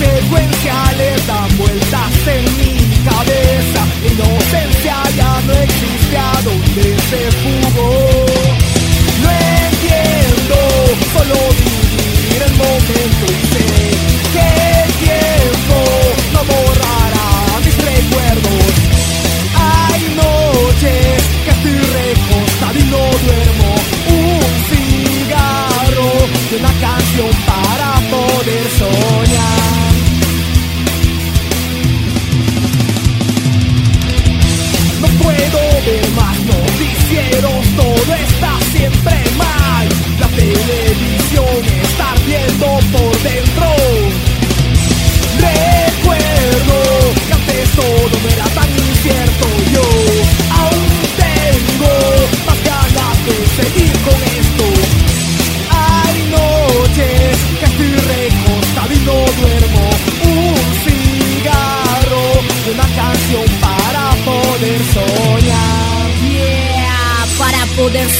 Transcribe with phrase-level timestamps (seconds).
[0.00, 3.80] secuenciales dan vueltas en mi cabeza.
[4.10, 7.92] Inocencia ya no existe a donde se fugó.
[9.22, 9.30] No
[9.66, 10.56] entiendo,
[11.12, 13.79] solo vivir el momento y ser.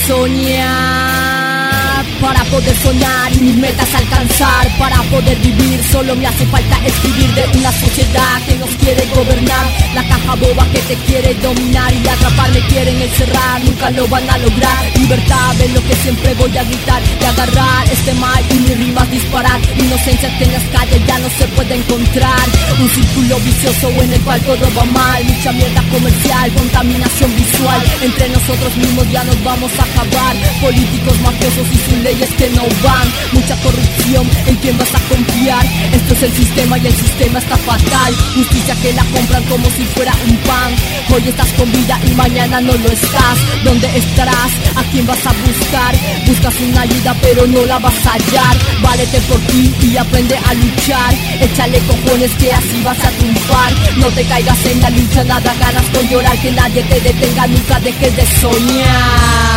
[0.07, 2.05] Soñar.
[2.21, 4.69] Para poder soñar y mis metas alcanzar.
[4.79, 9.67] Para poder vivir solo me hace falta escribir de una sociedad que nos quiere gobernar.
[9.95, 13.65] La caja boba que te quiere dominar y atrapar me quieren encerrar.
[13.65, 14.85] Nunca lo van a lograr.
[14.97, 17.03] Libertad es lo que siempre voy a gritar.
[17.21, 19.61] Y agarrar este mal y mis rimas disparar.
[19.79, 22.47] Inocencia que en las calles ya no se puede encontrar.
[22.81, 25.25] Un círculo vicioso en el cual todo va mal.
[25.25, 27.81] Mucha mierda comercial contaminación visual.
[28.03, 30.37] Entre nosotros mismos ya nos vamos a acabar.
[30.61, 33.09] Políticos mafiosos y sus leyes no van.
[33.33, 37.57] Mucha corrupción en quién vas a confiar esto es el sistema y el sistema está
[37.57, 38.15] fatal.
[38.35, 40.75] Justicia que la compran como si fuera un pan.
[41.13, 43.39] Hoy estás con vida y mañana no lo estás.
[43.65, 44.53] ¿dónde estarás?
[44.77, 45.95] ¿a quién vas a buscar?
[46.27, 48.57] buscas una ayuda pero no la vas a hallar.
[48.83, 51.15] Válete por ti y aprende a luchar.
[51.41, 53.73] Échale cojones que así vas a triunfar.
[53.97, 56.39] No te caigas en la lucha nada ganas con llorar.
[56.39, 59.50] Que nadie te detenga nunca dejes de soñar